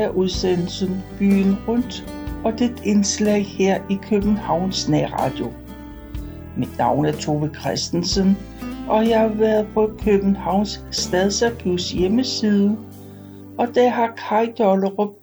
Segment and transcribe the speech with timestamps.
[0.00, 2.04] Det er udsendelsen Byen Rundt
[2.44, 5.52] og det indslag her i Københavns Nærradio.
[6.56, 8.36] Mit navn er Tove Christensen,
[8.88, 12.78] og jeg har været på Københavns Stadsarkivs hjemmeside,
[13.58, 15.14] og der har Kai Dollerup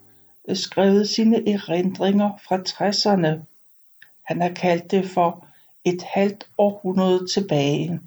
[0.49, 3.45] øh, skrevet sine erindringer fra 60'erne.
[4.23, 5.45] Han har kaldt det for
[5.85, 7.99] et halvt århundrede tilbage.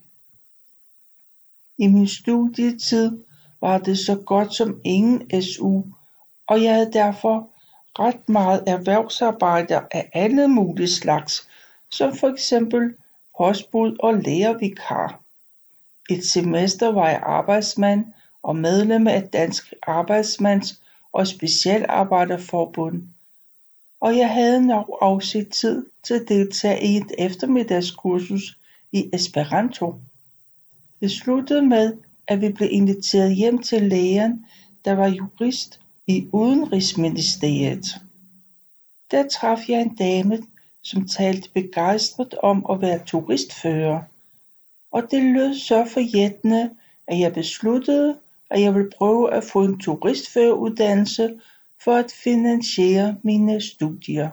[1.79, 3.19] I min studietid
[3.61, 5.83] var det så godt som ingen SU,
[6.51, 7.51] og jeg havde derfor
[7.99, 11.49] ret meget erhvervsarbejde af alle mulige slags,
[11.91, 12.95] som for eksempel
[13.39, 15.21] postbud og lærervikar.
[16.11, 18.05] Et semester var jeg arbejdsmand
[18.43, 20.81] og medlem af Dansk Arbejdsmands-
[21.13, 23.03] og Specialarbejderforbund,
[24.01, 28.59] og jeg havde nok afsat tid til at deltage i et eftermiddagskursus
[28.93, 29.95] i Esperanto.
[31.01, 31.97] Det sluttede med,
[32.29, 34.47] at vi blev inviteret hjem til lægen,
[34.85, 35.81] der var jurist
[36.11, 37.87] i Udenrigsministeriet.
[39.11, 40.39] Der traf jeg en dame,
[40.83, 44.03] som talte begejstret om at være turistfører,
[44.91, 46.71] og det lød så forjættende,
[47.07, 48.19] at jeg besluttede,
[48.51, 51.41] at jeg ville prøve at få en turistføreruddannelse
[51.85, 54.31] for at finansiere mine studier.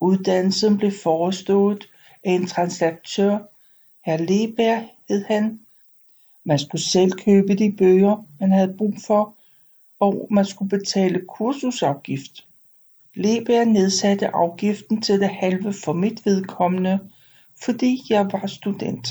[0.00, 1.88] Uddannelsen blev forestået
[2.24, 3.38] af en translatør,
[4.04, 5.60] Herr Leberg hed han.
[6.44, 9.34] Man skulle selv købe de bøger, man havde brug for,
[10.00, 12.46] og man skulle betale kursusafgift.
[13.14, 17.10] Leberg nedsatte afgiften til det halve for mit vedkommende,
[17.62, 19.08] fordi jeg var student.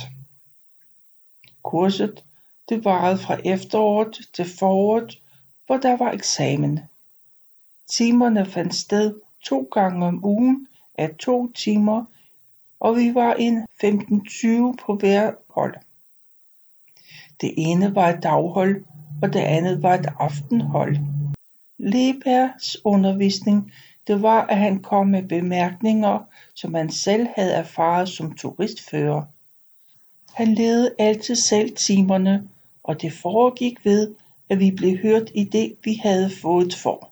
[1.64, 2.23] Kurset
[2.70, 5.22] det varede fra efteråret til foråret,
[5.66, 6.80] hvor der var eksamen.
[7.88, 10.67] Timerne fandt sted to gange om ugen
[10.98, 12.06] af to timer,
[12.80, 15.76] og vi var en 15-20 på hver hold.
[17.42, 18.86] Det ene var et daghold,
[19.21, 20.97] og det andet var et aftenhold.
[21.77, 23.73] Lebergs undervisning
[24.07, 26.19] det var at han kom med bemærkninger
[26.55, 29.23] som han selv havde erfaret som turistfører.
[30.33, 32.47] Han ledede altid selv timerne
[32.83, 34.15] og det foregik ved
[34.49, 37.09] at vi blev hørt i det vi havde fået for.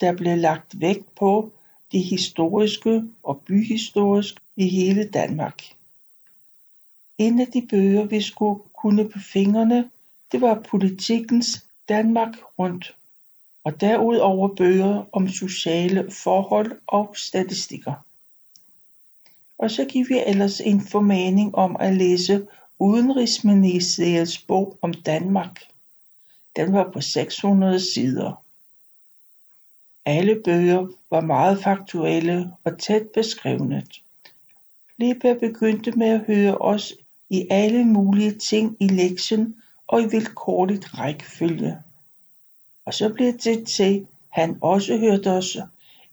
[0.00, 1.52] Der blev lagt vægt på
[1.92, 5.62] det historiske og byhistoriske i hele Danmark.
[7.18, 9.90] En af de bøger vi skulle kunne på fingrene
[10.32, 12.96] det var Politikens Danmark Rundt
[13.64, 17.94] og derudover bøger om sociale forhold og statistikker.
[19.58, 22.46] Og så gik vi ellers en formaning om at læse
[22.78, 25.60] Udenrigsministeriets bog om Danmark.
[26.56, 28.44] Den var på 600 sider.
[30.04, 33.86] Alle bøger var meget faktuelle og tæt beskrevne.
[34.96, 36.94] Leberg begyndte med at høre os
[37.30, 39.54] i alle mulige ting i lektien
[39.88, 41.78] og i vilkårligt rækkefølge.
[42.84, 45.56] Og så blev det til han også hørte os,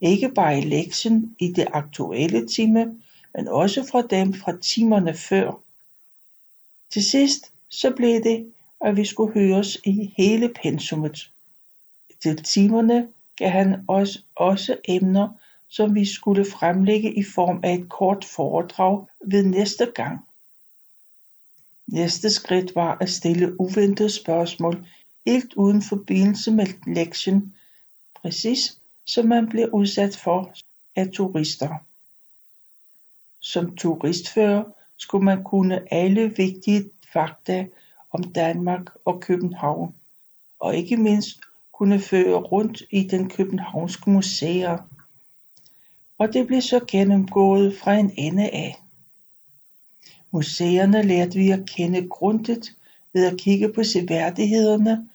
[0.01, 3.01] ikke bare i lektien i det aktuelle time,
[3.35, 5.59] men også fra dem fra timerne før.
[6.91, 11.31] Til sidst så blev det, at vi skulle høres i hele pensummet.
[12.23, 15.29] Til timerne gav han os også emner,
[15.67, 20.19] som vi skulle fremlægge i form af et kort foredrag ved næste gang.
[21.87, 24.87] Næste skridt var at stille uventede spørgsmål
[25.25, 26.65] helt uden forbindelse med
[26.95, 27.55] lektien,
[28.15, 30.53] præcis som man bliver udsat for
[30.95, 31.69] af turister.
[33.39, 34.63] Som turistfører
[34.97, 37.67] skulle man kunne alle vigtige fakta
[38.11, 39.95] om Danmark og København,
[40.59, 41.39] og ikke mindst
[41.71, 44.77] kunne føre rundt i den københavnske museer.
[46.17, 48.84] Og det blev så gennemgået fra en ende af.
[50.35, 52.75] Museerne lærte vi at kende grundigt
[53.13, 55.09] ved at kigge på seværdighederne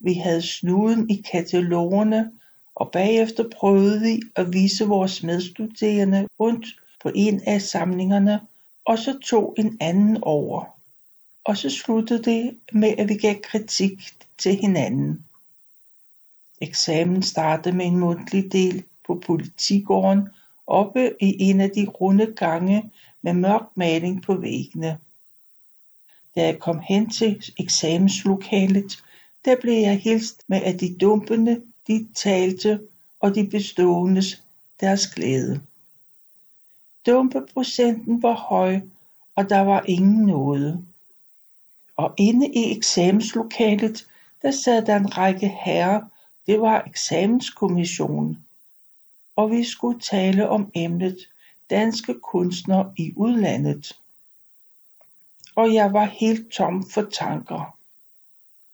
[0.00, 2.30] vi havde snuden i katalogerne
[2.74, 6.66] og bagefter prøvede vi at vise vores medstuderende rundt
[7.02, 8.40] på en af samlingerne
[8.84, 10.64] og så tog en anden over.
[11.44, 13.92] Og så sluttede det med at vi gav kritik
[14.38, 15.24] til hinanden.
[16.60, 20.28] Eksamen startede med en mundtlig del på politigården
[20.66, 22.90] oppe i en af de runde gange
[23.22, 24.98] med mørk maling på væggene.
[26.34, 29.04] Da jeg kom hen til eksamenslokalet,
[29.44, 32.80] der blev jeg hilst med at de dumpende de talte
[33.20, 34.42] og de beståendes
[34.80, 35.60] deres glæde.
[37.06, 38.80] Dumpeprocenten var høj,
[39.34, 40.84] og der var ingen nåde.
[41.96, 44.06] Og inde i eksamenslokalet,
[44.42, 46.00] der sad der en række herrer,
[46.46, 48.44] det var eksamenskommissionen.
[49.36, 51.18] Og vi skulle tale om emnet
[51.70, 53.92] danske kunstnere i udlandet.
[55.56, 57.78] Og jeg var helt tom for tanker.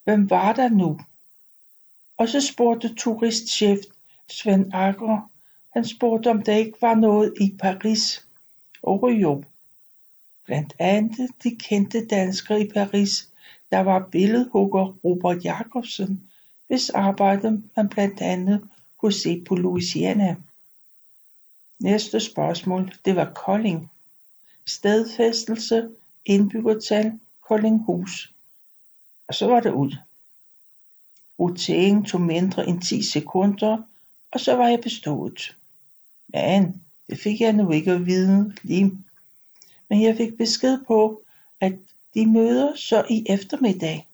[0.05, 1.01] Hvem var der nu?
[2.17, 3.79] Og så spurgte turistchef
[4.29, 5.31] Svend Akker,
[5.73, 8.27] han spurgte om der ikke var noget i Paris.
[8.83, 9.45] Og jo,
[10.45, 13.29] blandt andet de kendte danskere i Paris,
[13.71, 16.31] der var billedhugger Robert Jacobsen,
[16.67, 20.37] hvis arbejde man blandt andet kunne se på Louisiana.
[21.79, 23.91] Næste spørgsmål, det var Kolding.
[24.67, 25.89] Stedfæstelse,
[26.25, 28.33] indbyggertal, Koldinghus.
[29.29, 29.97] Og så var det ud.
[31.39, 33.79] Roteringen tog mindre end 10 sekunder,
[34.33, 35.57] og så var jeg bestået.
[36.29, 38.93] Men det fik jeg nu ikke at vide lige.
[39.89, 41.23] Men jeg fik besked på,
[41.61, 41.79] at
[42.15, 44.09] de møder så i eftermiddag.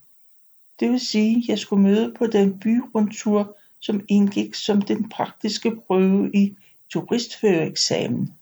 [0.80, 5.76] Det vil sige, at jeg skulle møde på den byrundtur, som indgik som den praktiske
[5.76, 6.56] prøve i
[6.92, 8.34] turistføreeksamen.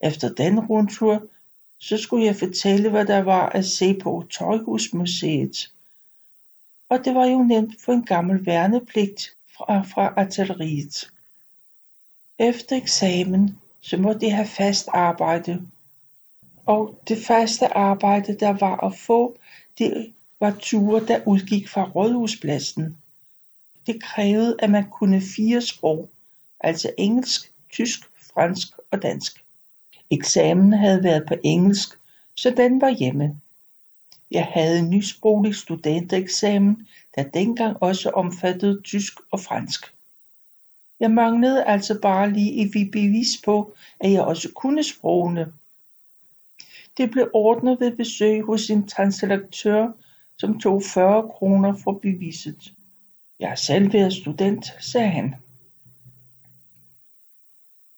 [0.00, 1.26] Efter den rundtur,
[1.78, 5.70] så skulle jeg fortælle, hvad der var at se på Tøjhusmuseet.
[6.88, 11.10] Og det var jo nemt for en gammel værnepligt fra, fra artilleriet.
[12.38, 15.62] Efter eksamen, så måtte jeg have fast arbejde.
[16.66, 19.38] Og det faste arbejde, der var at få,
[19.78, 22.96] det var ture, der udgik fra Rådhuspladsen.
[23.86, 26.10] Det krævede, at man kunne fire sprog,
[26.60, 28.00] altså engelsk, tysk,
[28.34, 29.44] fransk og dansk.
[30.10, 31.98] Eksamen havde været på engelsk,
[32.34, 33.40] så den var hjemme.
[34.30, 39.94] Jeg havde en nysproglig studentereksamen, der dengang også omfattede tysk og fransk.
[41.00, 45.52] Jeg manglede altså bare lige et bevis på, at jeg også kunne sprogene.
[46.96, 49.88] Det blev ordnet ved besøg hos en translaktør,
[50.38, 52.72] som tog 40 kroner for beviset.
[53.40, 55.34] Jeg har selv været student, sagde han.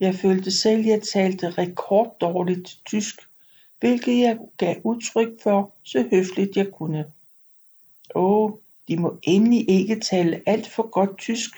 [0.01, 3.21] Jeg følte selv, jeg talte rekorddårligt tysk,
[3.81, 7.05] hvilket jeg gav udtryk for, så høfligt jeg kunne.
[8.15, 8.53] Åh,
[8.89, 11.51] de må endelig ikke tale alt for godt tysk.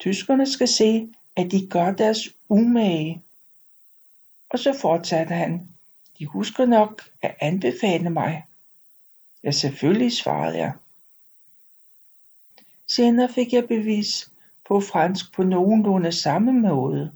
[0.00, 3.22] Tyskerne skal se, at de gør deres umage.
[4.48, 5.68] Og så fortsatte han.
[6.18, 8.44] De husker nok at anbefale mig.
[9.44, 10.72] Ja, selvfølgelig, svarede jeg.
[12.86, 14.30] Senere fik jeg bevis
[14.68, 17.12] på fransk på nogenlunde samme måde.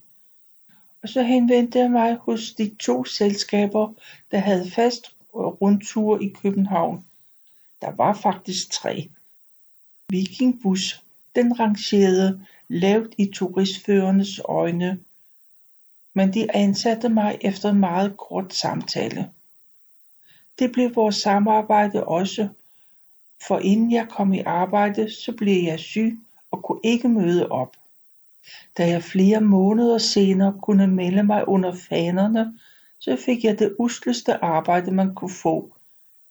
[1.03, 3.93] Og så henvendte jeg mig hos de to selskaber,
[4.31, 7.05] der havde fast rundtur i København.
[7.81, 9.11] Der var faktisk tre.
[10.09, 11.05] Vikingbus,
[11.35, 14.99] den rangerede lavt i turistførernes øjne,
[16.15, 19.31] men de ansatte mig efter en meget kort samtale.
[20.59, 22.49] Det blev vores samarbejde også,
[23.47, 26.19] for inden jeg kom i arbejde, så blev jeg syg
[26.51, 27.77] og kunne ikke møde op.
[28.79, 32.59] Da jeg flere måneder senere kunne melde mig under fanerne,
[32.99, 35.75] så fik jeg det usleste arbejde man kunne få,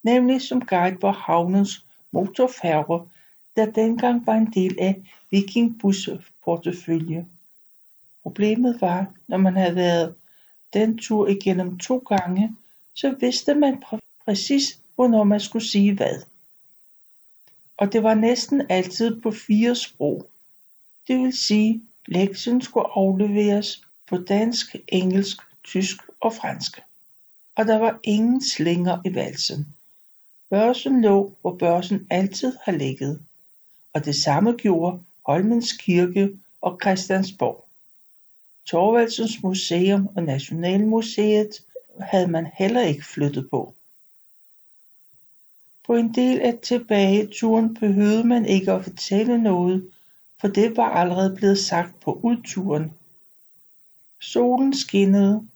[0.03, 3.09] nemlig som guide på havnens motorfærge
[3.57, 6.09] der dengang var en del af Vikingbus
[6.43, 7.27] portefølje.
[8.23, 10.15] Problemet var, når man havde været
[10.73, 12.55] den tur igennem to gange,
[12.93, 16.21] så vidste man præ- præcis, hvornår man skulle sige hvad.
[17.77, 20.29] Og det var næsten altid på fire sprog.
[21.07, 26.81] Det vil sige, lektien skulle afleveres på dansk, engelsk, tysk og fransk.
[27.55, 29.67] Og der var ingen slinger i valsen.
[30.49, 33.21] Børsen lå, hvor børsen altid har ligget.
[33.93, 37.65] Og det samme gjorde Holmens Kirke og Christiansborg.
[38.65, 41.63] Torvaldsens Museum og Nationalmuseet
[42.01, 43.73] havde man heller ikke flyttet på.
[45.85, 49.91] På en del af tilbageturen behøvede man ikke at fortælle noget,
[50.41, 52.93] for det var allerede blevet sagt på udturen.
[54.21, 55.47] Solen skinnede,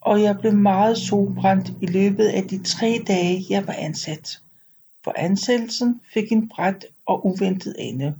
[0.00, 4.40] og jeg blev meget solbrændt i løbet af de tre dage, jeg var ansat.
[5.04, 8.16] For ansættelsen fik en bræt og uventet ende.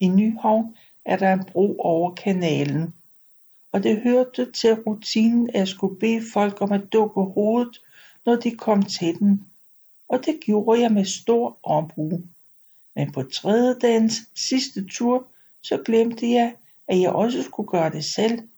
[0.00, 2.94] I Nyhavn er der en bro over kanalen,
[3.72, 7.80] og det hørte til rutinen at jeg skulle bede folk om at dukke hovedet,
[8.26, 9.46] når de kom til den,
[10.08, 12.22] og det gjorde jeg med stor ombrug.
[12.94, 15.26] Men på tredje dagens sidste tur,
[15.62, 16.54] så glemte jeg,
[16.88, 18.48] at jeg også skulle gøre det selv,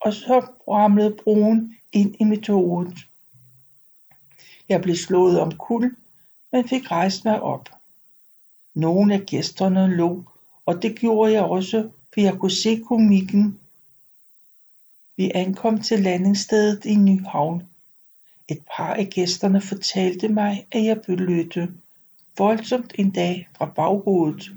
[0.00, 2.92] og så ramlede broen ind i mit hoved.
[4.68, 5.96] Jeg blev slået om kul,
[6.52, 7.68] men fik rejst mig op.
[8.74, 10.24] Nogle af gæsterne lå,
[10.66, 13.60] og det gjorde jeg også, for jeg kunne se komikken.
[15.16, 17.62] Vi ankom til landingsstedet i Nyhavn.
[18.48, 21.74] Et par af gæsterne fortalte mig, at jeg blødte
[22.38, 24.50] voldsomt en dag fra baghovedet.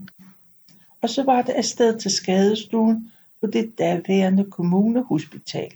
[1.02, 5.72] Og så var det afsted til skadestuen på det daværende kommunehospital.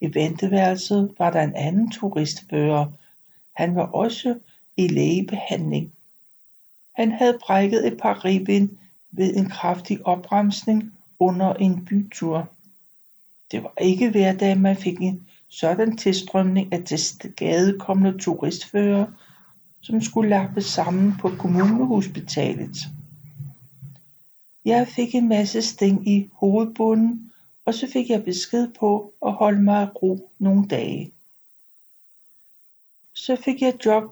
[0.00, 2.86] I venteværelset var der en anden turistfører.
[3.56, 4.38] Han var også
[4.76, 5.92] i lægebehandling.
[6.92, 8.78] Han havde brækket et par ribben
[9.10, 12.50] ved en kraftig opbremsning under en bytur.
[13.50, 19.06] Det var ikke hver dag man fik en sådan tilstrømning af tilskadekomne turistfører
[19.80, 22.76] som skulle lappes sammen på kommunehospitalet.
[24.64, 27.30] Jeg fik en masse sting i hovedbunden
[27.70, 31.12] og så fik jeg besked på at holde mig i ro nogle dage.
[33.14, 34.04] Så fik jeg job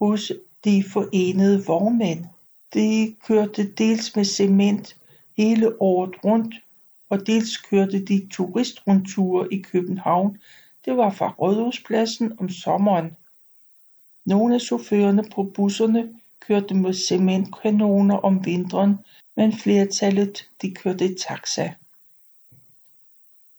[0.00, 0.32] hos
[0.64, 2.24] De Forenede Vognmænd.
[2.74, 4.96] De kørte dels med cement
[5.36, 6.54] hele året rundt,
[7.08, 10.38] og dels kørte de turistrundture i København.
[10.84, 13.16] Det var fra Rådhuspladsen om sommeren.
[14.24, 18.96] Nogle af chaufførerne på busserne kørte med cementkanoner om vinteren,
[19.36, 21.72] men flertallet de kørte i taxa.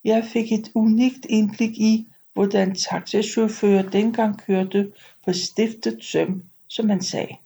[0.04, 4.92] Jeg fik et unikt indblik i, hvordan taxachauffører dengang kørte
[5.24, 7.36] på stiftet søm, som man sagde.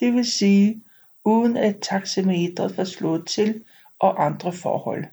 [0.00, 0.82] Det vil sige,
[1.24, 3.64] uden at taxameteret var slået til
[3.98, 5.04] og andre forhold.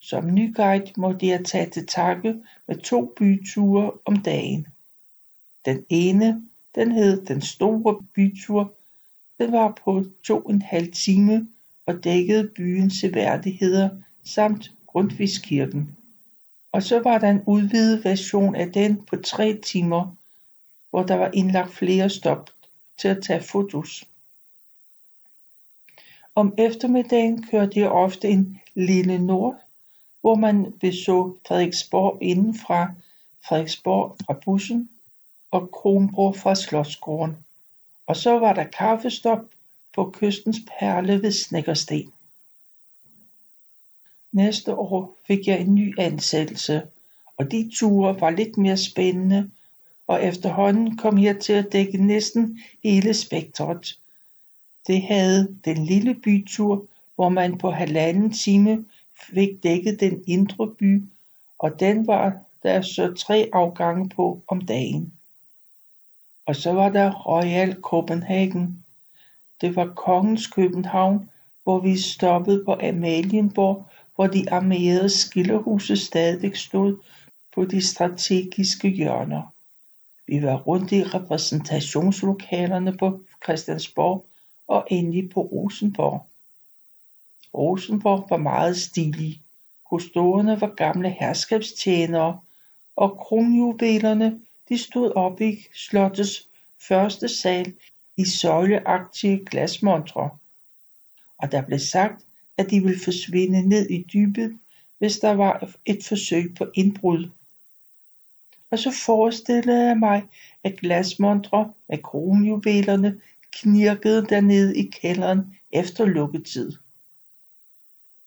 [0.00, 2.34] Som ny guide måtte jeg tage til takke
[2.68, 4.66] med to byture om dagen.
[5.64, 6.42] Den ene,
[6.74, 8.72] den hed Den Store Bytur,
[9.38, 11.48] den var på to en halv time
[11.86, 13.90] og dækkede byens seværdigheder
[14.24, 15.96] samt Grundtvigskirken.
[16.72, 20.16] Og så var der en udvidet version af den på tre timer,
[20.90, 22.50] hvor der var indlagt flere stop
[22.98, 24.04] til at tage fotos.
[26.34, 29.60] Om eftermiddagen kørte jeg ofte en lille nord,
[30.20, 32.92] hvor man beså Frederiksborg indenfra,
[33.44, 34.88] Frederiksborg fra bussen
[35.52, 37.36] og Kronborg fra Slotsgården.
[38.06, 39.44] Og så var der kaffestop
[39.94, 42.12] på kystens perle ved Snækkersten.
[44.32, 46.82] Næste år fik jeg en ny ansættelse,
[47.36, 49.50] og de ture var lidt mere spændende,
[50.06, 53.98] og efterhånden kom jeg til at dække næsten hele spektret.
[54.86, 58.84] Det havde den lille bytur, hvor man på halvanden time
[59.34, 61.04] fik dækket den indre by,
[61.58, 65.12] og den var der så tre afgange på om dagen.
[66.52, 68.84] Og så var der Royal Copenhagen.
[69.60, 71.30] Det var kongens København,
[71.62, 76.96] hvor vi stoppede på Amalienborg, hvor de armerede skillerhuse stadig stod
[77.54, 79.42] på de strategiske hjørner.
[80.26, 84.26] Vi var rundt i repræsentationslokalerne på Christiansborg
[84.68, 86.26] og endelig på Rosenborg.
[87.54, 89.42] Rosenborg var meget stilig.
[89.90, 92.40] Husdorerne var gamle herskabstjenere,
[92.96, 96.48] og kronjuvelerne de stod oppe i slottets
[96.88, 97.74] første sal
[98.16, 100.30] i søjleagtige glasmontre,
[101.38, 102.24] og der blev sagt,
[102.58, 104.58] at de ville forsvinde ned i dybet,
[104.98, 107.30] hvis der var et forsøg på indbrud.
[108.70, 110.22] Og så forestillede jeg mig,
[110.64, 113.20] at glasmontre med kronjuvelerne
[113.52, 116.72] knirkede dernede i kælderen efter lukketid.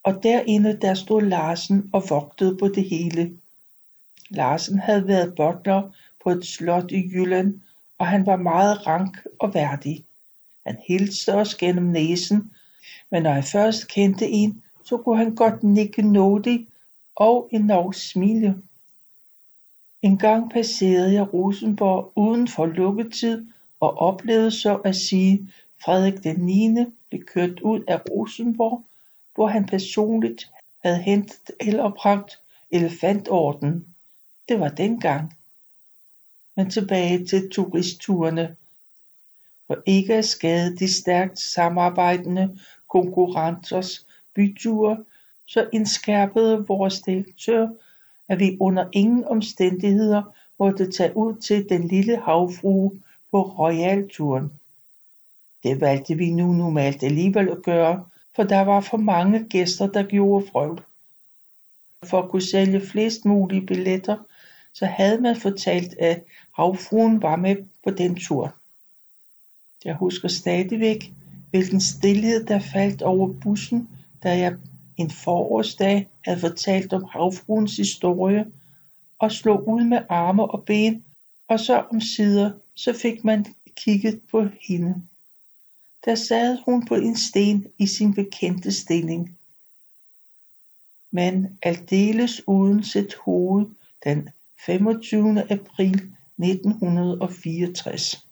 [0.04, 3.38] Og derinde der stod Larsen og vogtede på det hele.
[4.30, 5.92] Larsen havde været butler
[6.26, 7.60] på et slot i Jylland,
[7.98, 10.06] og han var meget rank og værdig.
[10.66, 12.52] Han hilste os gennem næsen,
[13.12, 16.68] men når jeg først kendte en, så kunne han godt nikke nådig
[17.16, 18.56] og endnu smile.
[20.02, 23.46] En gang passerede jeg Rosenborg uden for lukketid
[23.80, 25.50] og oplevede så at sige
[25.86, 26.86] Frederik den 9.
[27.10, 28.84] blev kørt ud af Rosenborg,
[29.36, 30.52] hvor han personligt
[30.84, 32.40] havde hentet eller bragt
[32.72, 33.86] elefantorden.
[34.50, 35.35] Det var dengang.
[36.56, 38.56] Men tilbage til turistturene.
[39.68, 42.60] For ikke at skade de stærkt samarbejdende
[42.90, 45.04] konkurrenters byture,
[45.46, 47.68] så indskærpede vores direktør,
[48.30, 50.24] at vi under ingen omstændigheder
[50.60, 54.52] måtte tage ud til den lille havfrue på royalturen.
[55.64, 60.04] Det valgte vi nu normalt alligevel at gøre, for der var for mange gæster, der
[60.04, 60.82] gjorde frøvl.
[62.04, 64.18] For at kunne sælge flest mulige billetter,
[64.76, 66.24] så havde man fortalt, at
[66.56, 68.56] havfruen var med på den tur.
[69.86, 71.12] Jeg husker stadigvæk,
[71.50, 73.90] hvilken stillhed der faldt over bussen,
[74.24, 74.56] da jeg
[74.98, 78.46] en forårsdag havde fortalt om havfruens historie
[79.20, 81.04] og slog ud med arme og ben,
[81.48, 84.96] og så om sider, så fik man kigget på hende.
[86.06, 89.38] Der sad hun på en sten i sin bekendte stilling.
[91.12, 93.66] Men aldeles uden sit hoved
[94.04, 94.30] den
[94.60, 95.52] 25.
[95.52, 98.28] april 1964.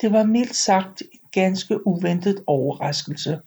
[0.00, 3.40] Det var mildt sagt en ganske uventet overraskelse.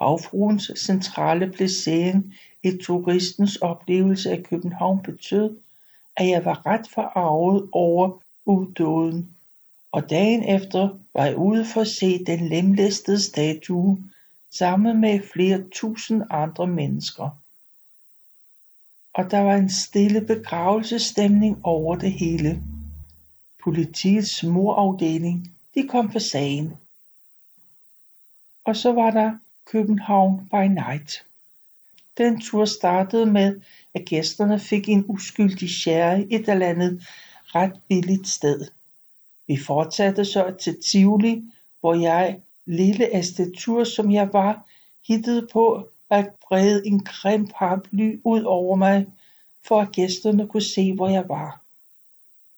[0.00, 5.56] Havfruens centrale placering i turistens oplevelse af København betød,
[6.16, 9.36] at jeg var ret forarvet over udåden
[9.92, 13.98] og dagen efter var jeg ude for at se den lemlæstede statue
[14.50, 17.30] sammen med flere tusind andre mennesker.
[19.14, 22.62] Og der var en stille begravelsesstemning over det hele.
[23.64, 26.76] Politiets morafdeling, de kom for sagen.
[28.64, 31.26] Og så var der København by Night.
[32.18, 33.60] Den tur startede med,
[33.94, 37.02] at gæsterne fik en uskyldig sherry et eller andet
[37.54, 38.70] ret billigt sted.
[39.46, 41.42] Vi fortsatte så til Tivoli,
[41.80, 44.68] hvor jeg, lille astetur som jeg var,
[45.06, 49.06] hittede på at brede en grim paraply ud over mig,
[49.64, 51.60] for at gæsterne kunne se, hvor jeg var.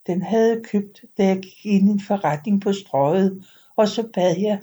[0.07, 3.45] Den havde jeg købt, da jeg gik ind i en forretning på Strøget,
[3.77, 4.61] og så bad jeg,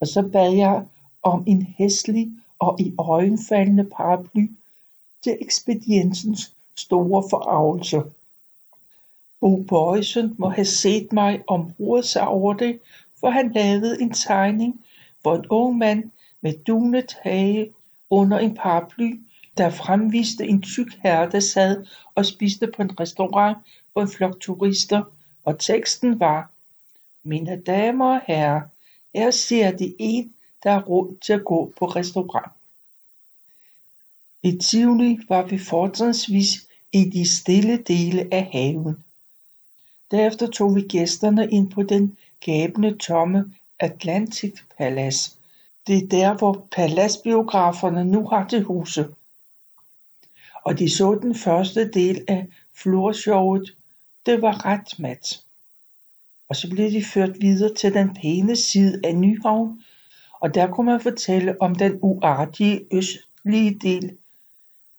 [0.00, 0.86] og så bad jeg
[1.22, 4.50] om en hæslig og i øjenfaldende paraply
[5.24, 8.02] til ekspediensens store forarvelse.
[9.40, 12.80] Bo Bøjsen må have set mig om sig over det,
[13.20, 14.84] for han lavede en tegning,
[15.22, 17.72] hvor en ung mand med dunet hage
[18.12, 19.20] under en paraply,
[19.56, 23.58] der fremviste en tyk herre, der sad og spiste på en restaurant
[23.92, 25.02] for en flok turister,
[25.44, 26.50] og teksten var,
[27.24, 28.60] Mine damer og herrer,
[29.14, 32.52] her ser de en, der har råd til at gå på restaurant.
[34.42, 39.04] I Tivoli var vi fortrinsvis i de stille dele af haven.
[40.10, 45.36] Derefter tog vi gæsterne ind på den gabende tomme Atlantic Palace.
[45.86, 49.08] Det er der, hvor paladsbiograferne nu har til huse.
[50.64, 53.76] Og de så den første del af florshowet.
[54.26, 55.40] Det var ret mat.
[56.48, 59.82] Og så blev de ført videre til den pæne side af Nyhavn,
[60.40, 64.18] og der kunne man fortælle om den uartige østlige del,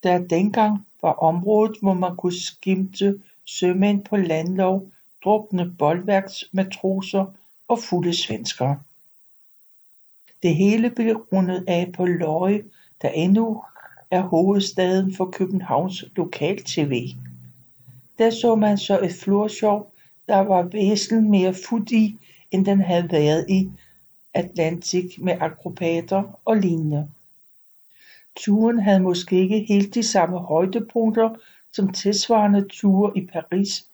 [0.04, 4.92] der dengang var området, hvor man kunne skimte sømænd på landlov,
[5.24, 7.26] drukne boldværksmatroser
[7.68, 8.80] og fulde svenskere.
[10.44, 12.64] Det hele blev rundet af på Løje,
[13.02, 13.64] der endnu
[14.12, 17.08] er hovedstaden for Københavns lokal-tv.
[18.18, 19.86] Der så man så et florshow,
[20.28, 21.92] der var væsentligt mere fut
[22.52, 23.70] end den havde været i
[24.34, 27.10] Atlantic med akrobater og lignende.
[28.36, 31.30] Turen havde måske ikke helt de samme højdepunkter
[31.72, 33.86] som tilsvarende ture i Paris.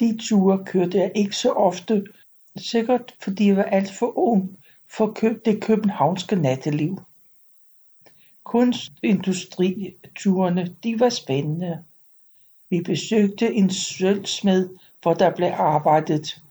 [0.00, 2.06] De ture kørte jeg ikke så ofte,
[2.56, 4.58] sikkert fordi jeg var alt for ung
[4.96, 6.98] for det københavnske natteliv.
[8.44, 11.84] Kunstindustriturene, de var spændende.
[12.70, 14.68] Vi besøgte en sølvsmed,
[15.02, 16.42] hvor der blev arbejdet.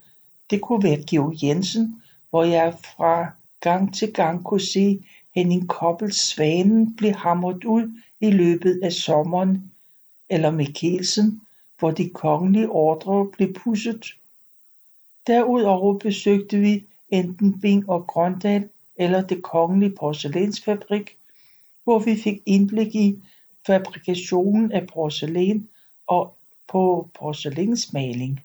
[0.49, 6.17] Det kunne være Georg Jensen, hvor jeg fra gang til gang kunne se Henning Koppels
[6.17, 9.71] Svanen blive hamret ud i løbet af sommeren,
[10.29, 11.41] eller Mikkelsen,
[11.79, 14.05] hvor de kongelige ordre blev pudset.
[15.27, 21.17] Derudover besøgte vi enten Bing og Grøndal eller det kongelige porcelænsfabrik,
[21.83, 23.19] hvor vi fik indblik i
[23.67, 25.67] fabrikationen af porcelæn
[26.07, 26.35] og
[26.67, 28.43] på porcelænsmaling.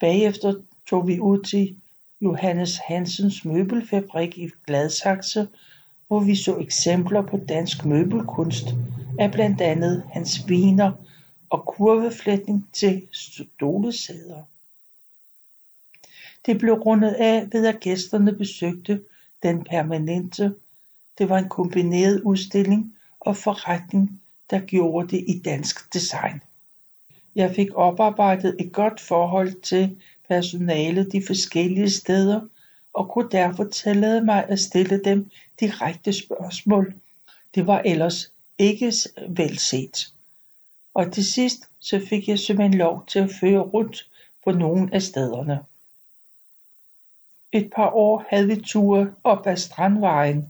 [0.00, 0.54] Bagefter
[0.86, 1.76] tog vi ud til
[2.20, 5.48] Johannes Hansens møbelfabrik i Gladsaxe,
[6.08, 8.66] hvor vi så eksempler på dansk møbelkunst
[9.18, 10.92] af blandt andet hans viner
[11.50, 14.42] og kurveflætning til stolesæder.
[16.46, 19.02] Det blev rundet af ved at gæsterne besøgte
[19.42, 20.54] den permanente.
[21.18, 26.40] Det var en kombineret udstilling og forretning, der gjorde det i dansk design.
[27.34, 29.96] Jeg fik oparbejdet et godt forhold til
[30.28, 32.40] personalet de forskellige steder
[32.92, 35.30] og kunne derfor tillade mig at stille dem
[35.60, 36.94] direkte spørgsmål.
[37.54, 38.92] Det var ellers ikke
[39.28, 40.12] velset.
[40.94, 44.08] Og til sidst så fik jeg simpelthen lov til at føre rundt
[44.44, 45.60] på nogle af stederne.
[47.56, 50.46] Et par år havde vi ture op ad Strandvejen.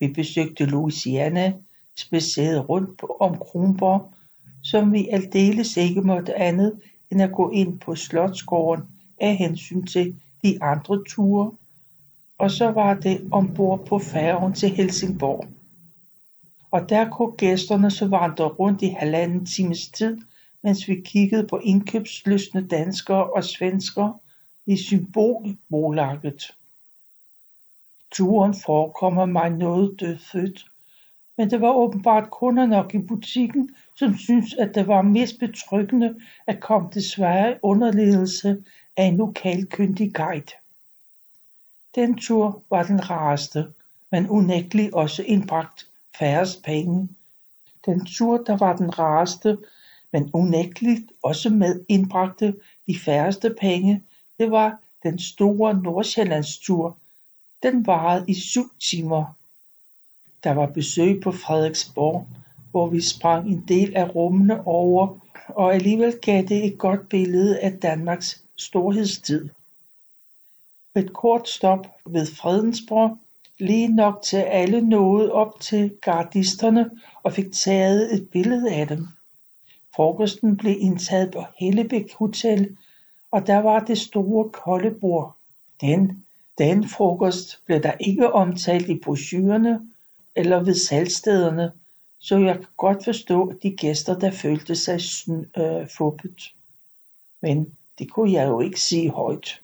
[0.00, 1.52] Vi besøgte Louisiana,
[1.98, 4.12] spacerede rundt på om Kronborg,
[4.62, 8.84] som vi aldeles ikke måtte andet end at gå ind på Slotsgården
[9.20, 11.52] af hensyn til de andre ture,
[12.38, 15.46] og så var det ombord på færgen til Helsingborg.
[16.70, 20.18] Og der kunne gæsterne så vandre rundt i halvanden times tid,
[20.62, 24.14] mens vi kiggede på indkøbsløsne danskere og svenskere
[24.66, 26.56] i symbolbolaget.
[28.12, 30.66] Turen forekommer mig noget dødfødt,
[31.36, 36.20] men det var åbenbart kunder nok i butikken, som syntes, at det var mest betryggende
[36.46, 38.64] at komme til Sverige under ledelse
[38.96, 40.52] af en lokalkyndig guide.
[41.94, 43.66] Den tur var den rareste,
[44.10, 45.86] men unægtelig også indbragt
[46.18, 47.08] færrest penge.
[47.86, 49.58] Den tur, der var den rareste,
[50.12, 52.54] men unægteligt også med indbragte
[52.86, 54.02] de færreste penge,
[54.42, 56.96] det var Den store Nordsjællandstur,
[57.62, 59.24] den varede i syv timer.
[60.44, 62.26] Der var besøg på Frederiksborg,
[62.70, 67.58] hvor vi sprang en del af rummene over, og alligevel gav det et godt billede
[67.58, 69.48] af Danmarks storhedstid.
[70.96, 73.18] Et kort stop ved Fredensborg,
[73.58, 76.90] lige nok til alle nåede op til gardisterne
[77.22, 79.06] og fik taget et billede af dem.
[79.94, 82.76] Frokosten blev indtaget på Hellebæk Hotel,
[83.32, 85.36] og der var det store koldebord.
[85.80, 86.24] Den,
[86.58, 89.80] den frokost blev der ikke omtalt i brochurerne
[90.34, 91.72] eller ved salgstederne,
[92.18, 95.00] så jeg kan godt forstå de gæster, der følte sig
[95.56, 96.54] øh, fuppet.
[97.40, 99.60] Men det kunne jeg jo ikke sige højt.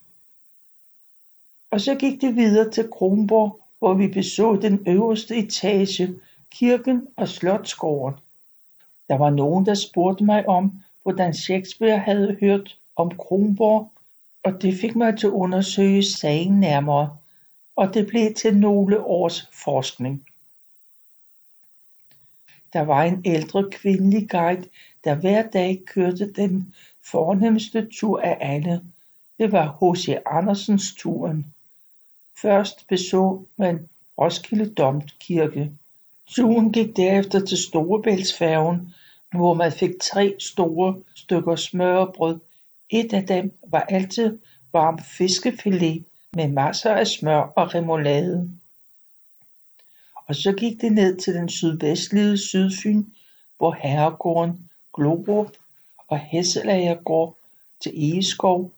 [1.71, 6.15] Og så gik det videre til Kronborg, hvor vi beså den øverste etage,
[6.51, 8.19] kirken og slotsgården.
[9.09, 13.91] Der var nogen, der spurgte mig om, hvordan Shakespeare havde hørt om Kronborg,
[14.43, 17.17] og det fik mig til at undersøge sagen nærmere,
[17.77, 20.25] og det blev til nogle års forskning.
[22.73, 24.69] Der var en ældre kvindelig guide,
[25.05, 28.83] der hver dag kørte den fornemmeste tur af alle.
[29.39, 30.09] Det var H.C.
[30.27, 31.47] Andersens turen.
[32.37, 35.71] Først beså man Roskilde Domkirke.
[36.27, 38.95] Turen gik derefter til Storebæltsfærgen,
[39.33, 42.39] hvor man fik tre store stykker smørbrød.
[42.91, 44.39] Et af dem var altid
[44.73, 48.51] varm fiskefilet med masser af smør og remoulade.
[50.27, 53.05] Og så gik det ned til den sydvestlige Sydfyn,
[53.59, 55.53] hvor herregården Glorup
[56.09, 57.37] og Hesselagergård
[57.81, 58.73] til Egeskov,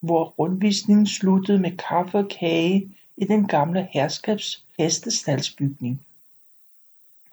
[0.00, 6.06] hvor rundvisningen sluttede med kaffe og kage i den gamle herskabs hestestalsbygning.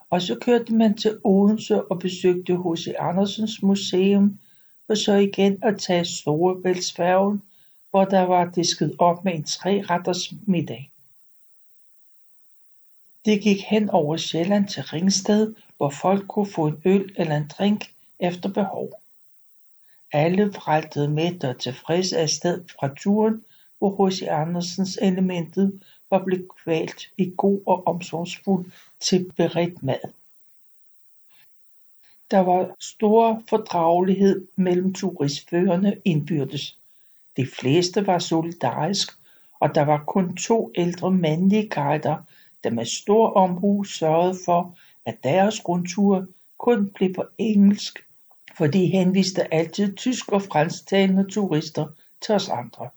[0.10, 2.88] Og så kørte man til Odense og besøgte H.C.
[3.00, 4.40] Andersens museum,
[4.90, 7.42] for så igen at tage Storebæltsfærgen,
[7.90, 10.92] hvor der var disket op med en treretters middag.
[13.26, 17.48] Det gik hen over Sjælland til Ringsted, hvor folk kunne få en øl eller en
[17.58, 18.90] drink efter behov.
[20.12, 23.44] Alle vraltede med og tilfredse afsted fra turen,
[23.78, 24.22] hvor H.C.
[24.22, 30.14] Andersens elementet var blevet kvalt i god og omsorgsfuld tilberedt mad.
[32.32, 36.78] Der var stor fordragelighed mellem turistførerne indbyrdes.
[37.38, 39.10] De fleste var solidarisk,
[39.60, 42.18] og der var kun to ældre mandlige guider,
[42.64, 48.00] der med stor omhu sørgede for, at deres rundture kun blev på engelsk,
[48.58, 51.88] for de henviste altid tysk og fransktalende turister
[52.22, 52.90] til os andre.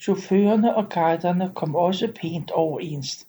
[0.00, 3.26] Chaufførerne og guiderne kom også pænt overens.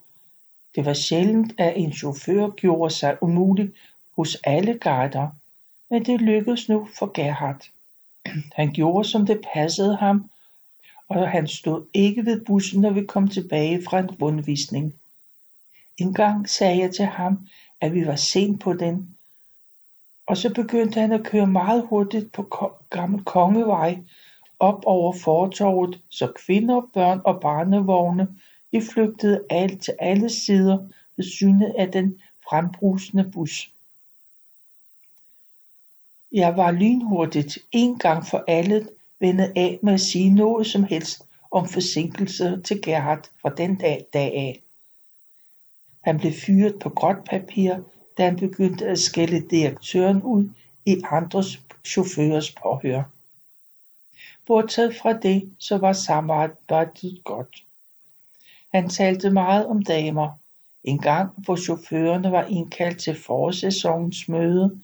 [0.75, 3.71] Det var sjældent, at en chauffør gjorde sig umulig
[4.15, 5.29] hos alle guider,
[5.89, 7.69] men det lykkedes nu for Gerhard.
[8.55, 10.29] Han gjorde, som det passede ham,
[11.09, 14.93] og han stod ikke ved bussen, når vi kom tilbage fra en rundvisning.
[15.97, 17.47] En gang sagde jeg til ham,
[17.81, 19.15] at vi var sent på den,
[20.27, 23.97] og så begyndte han at køre meget hurtigt på Gammel Kongevej
[24.59, 28.27] op over fortorvet, så kvinder, børn og barnevogne
[28.71, 30.77] de flygtede alt til alle sider
[31.17, 33.71] ved synet af den frembrusende bus.
[36.33, 38.87] Jeg var lynhurtigt en gang for alle
[39.19, 44.05] vendet af med at sige noget som helst om forsinkelser til Gerhard fra den dag,
[44.13, 44.61] dag af.
[46.01, 47.75] Han blev fyret på gråt papir,
[48.17, 50.49] da han begyndte at skælde direktøren ud
[50.85, 53.03] i andres chaufførers påhør.
[54.45, 57.63] Bortset fra det, så var samarbejdet godt.
[58.73, 60.29] Han talte meget om damer.
[60.83, 64.79] En gang, hvor chaufførerne var indkaldt til forsæsonens møde,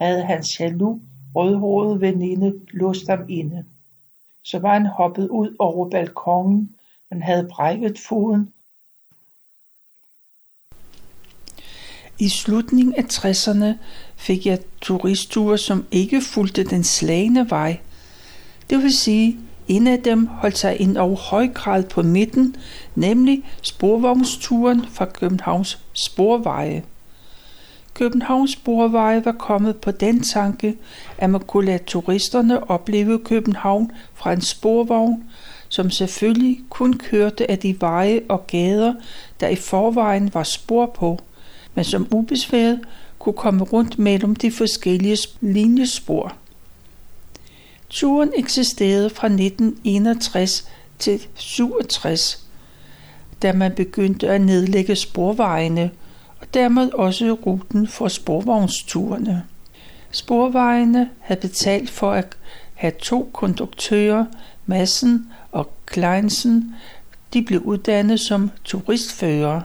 [0.00, 1.00] havde hans jaloux
[1.34, 3.64] rødhårede veninde låst ham inde.
[4.42, 6.74] Så var han hoppet ud over balkongen,
[7.10, 8.52] men havde brækket foden.
[12.18, 13.66] I slutningen af 60'erne
[14.16, 17.80] fik jeg turistture, som ikke fulgte den slagende vej.
[18.70, 22.56] Det vil sige, en af dem holdt sig ind over høj grad på midten,
[22.94, 26.82] nemlig sporvognsturen fra Københavns Sporveje.
[27.96, 30.76] Københavns Sporveje var kommet på den tanke,
[31.18, 35.24] at man kunne lade turisterne opleve København fra en sporvogn,
[35.68, 38.94] som selvfølgelig kun kørte af de veje og gader,
[39.40, 41.18] der i forvejen var spor på,
[41.74, 42.80] men som ubesværet
[43.18, 46.32] kunne komme rundt mellem de forskellige linjespor.
[47.90, 52.46] Turen eksisterede fra 1961 til 67,
[53.42, 55.90] da man begyndte at nedlægge sporvejene–
[56.40, 59.42] og dermed også ruten for sporvognsturene.
[60.10, 62.36] Sporvejene havde betalt for at
[62.74, 64.24] have to konduktører
[64.66, 66.74] Madsen og Kleinsen,
[67.32, 69.60] de blev uddannet som turistfører.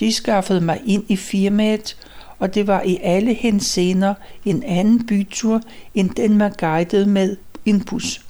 [0.00, 1.96] De skaffede mig ind i firmaet,
[2.38, 5.60] og det var i alle henseender en anden bytur,
[5.94, 8.20] end den man guidede med en bus.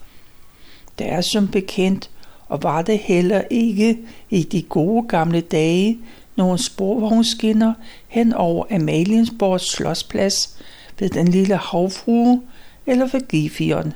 [0.99, 2.11] Det er som bekendt,
[2.49, 3.99] og var det heller ikke
[4.31, 5.99] i de gode gamle dage,
[6.37, 7.73] nogle sporvognskinner
[8.09, 10.59] hen over Amaliensborgs slåsplads
[10.99, 12.43] ved den lille havfrue
[12.87, 13.93] eller ved Gifion.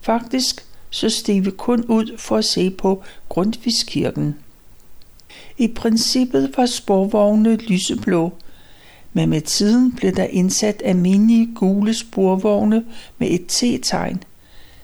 [0.00, 4.34] Faktisk så steg vi kun ud for at se på Grundtvigskirken.
[5.58, 8.32] I princippet var sporvogne lyseblå,
[9.12, 12.84] men med tiden blev der indsat almindelige gule sporvogne
[13.18, 14.22] med et T-tegn.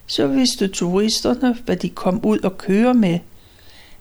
[0.06, 3.18] Så vidste turisterne, hvad de kom ud og køre med,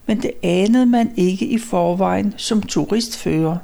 [0.05, 3.57] men det anede man ikke i forvejen som turistfører.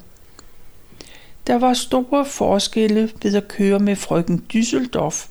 [1.47, 5.27] Der var store forskelle ved at køre med frøken Düsseldorf,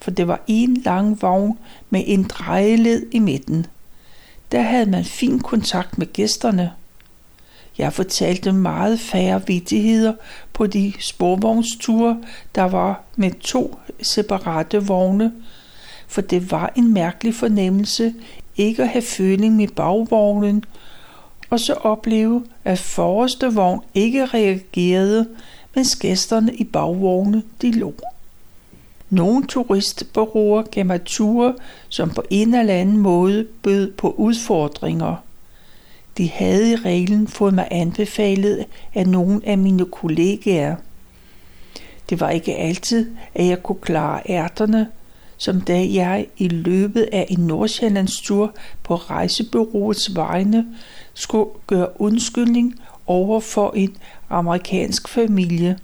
[0.00, 1.58] for det var en lang vogn
[1.90, 3.66] med en drejeled i midten.
[4.52, 6.72] Der havde man fin kontakt med gæsterne.
[7.78, 10.12] Jeg fortalte meget færre vittigheder
[10.52, 12.22] på de sporvognsture,
[12.54, 15.32] der var med to separate vogne,
[16.06, 18.14] for det var en mærkelig fornemmelse
[18.56, 20.64] ikke at have føling med bagvognen,
[21.50, 25.28] og så opleve, at forreste vogn ikke reagerede,
[25.74, 27.94] mens gæsterne i bagvogne de lå.
[29.10, 31.54] Nogle turistbureauer gav mig ture,
[31.88, 35.16] som på en eller anden måde bød på udfordringer.
[36.18, 38.64] De havde i reglen fået mig anbefalet
[38.94, 40.76] af nogle af mine kollegaer.
[42.10, 44.88] Det var ikke altid, at jeg kunne klare ærterne,
[45.36, 50.66] som da jeg i løbet af en Nordsjællandstur på rejsebyråets vegne
[51.14, 53.96] skulle gøre undskyldning over for en
[54.28, 55.78] amerikansk familie.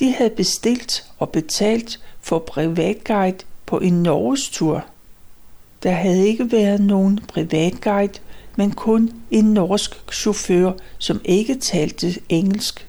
[0.00, 4.84] De havde bestilt og betalt for privatguide på en Norges tur.
[5.82, 8.12] Der havde ikke været nogen privatguide,
[8.56, 12.86] men kun en norsk chauffør, som ikke talte engelsk.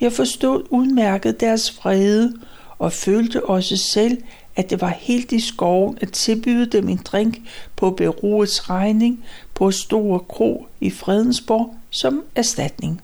[0.00, 2.34] Jeg forstod udmærket deres vrede
[2.78, 4.18] og følte også selv,
[4.56, 7.40] at det var helt i skoven at tilbyde dem en drink
[7.76, 13.00] på beroets regning på Store Kro i Fredensborg som erstatning.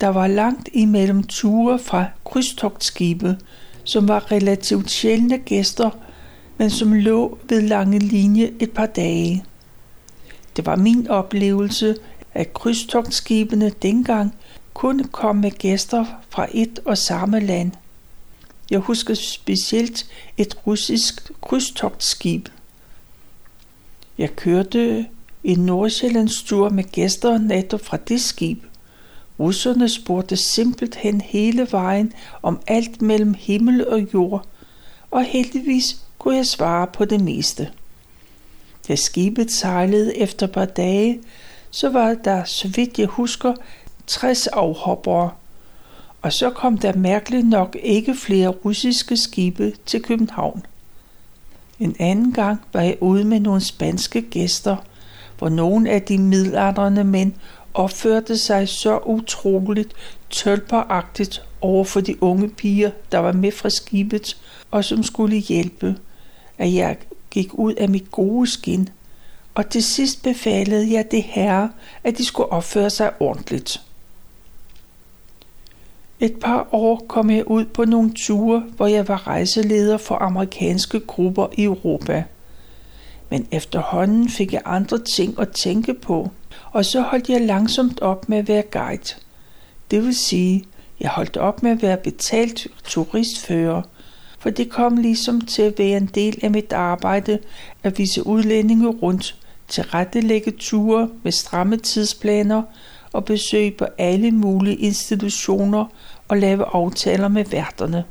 [0.00, 3.36] Der var langt imellem ture fra krydstogtskibe,
[3.84, 5.90] som var relativt sjældne gæster,
[6.58, 9.44] men som lå ved lange linje et par dage.
[10.56, 11.96] Det var min oplevelse,
[12.34, 14.34] at krydstogtskibene dengang
[14.74, 17.72] kunne komme med gæster fra et og samme land.
[18.70, 22.48] Jeg husker specielt et russisk krydstogtskib.
[24.18, 25.06] Jeg kørte
[25.44, 28.62] en Nordsjællandstur med gæster netop fra det skib.
[29.40, 34.46] Russerne spurgte simpelthen hele vejen om alt mellem himmel og jord,
[35.10, 37.70] og heldigvis kunne jeg svare på det meste.
[38.88, 41.20] Da skibet sejlede efter et par dage,
[41.70, 43.54] så var der, så vidt jeg husker,
[44.06, 45.30] 60 afhoppere,
[46.26, 50.62] og så kom der mærkeligt nok ikke flere russiske skibe til København.
[51.80, 54.76] En anden gang var jeg ude med nogle spanske gæster,
[55.38, 57.32] hvor nogle af de midaldrende mænd
[57.74, 59.92] opførte sig så utroligt
[60.30, 64.36] tølperagtigt over for de unge piger, der var med fra skibet
[64.70, 65.96] og som skulle hjælpe,
[66.58, 66.96] at jeg
[67.30, 68.88] gik ud af mit gode skin,
[69.54, 71.70] og til sidst befalede jeg det herre,
[72.04, 73.85] at de skulle opføre sig ordentligt.
[76.20, 81.00] Et par år kom jeg ud på nogle ture, hvor jeg var rejseleder for amerikanske
[81.00, 82.24] grupper i Europa.
[83.30, 86.30] Men efterhånden fik jeg andre ting at tænke på,
[86.72, 89.14] og så holdt jeg langsomt op med at være guide.
[89.90, 90.64] Det vil sige,
[91.00, 93.82] jeg holdt op med at være betalt turistfører,
[94.38, 97.38] for det kom ligesom til at være en del af mit arbejde
[97.82, 99.36] at vise udlændinge rundt,
[99.68, 102.62] tilrettelægge ture med stramme tidsplaner
[103.16, 105.84] og besøg på alle mulige institutioner
[106.28, 108.04] og lave aftaler med værterne.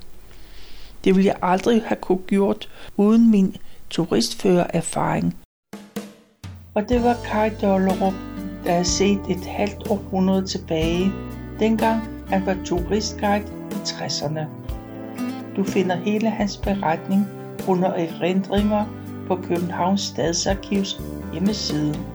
[1.04, 3.56] Det ville jeg aldrig have kunne gjort uden min
[3.90, 5.36] turistførererfaring.
[6.74, 8.14] Og det var Kai Dollerup,
[8.66, 11.12] der er set et halvt århundrede tilbage,
[11.60, 14.46] dengang han var turistguide i 60'erne.
[15.56, 17.28] Du finder hele hans beretning
[17.68, 18.86] under erindringer
[19.28, 21.02] på Københavns Stadsarkivs
[21.34, 22.15] hjemmeside.